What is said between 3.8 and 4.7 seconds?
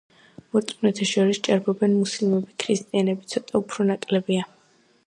ნაკლებია.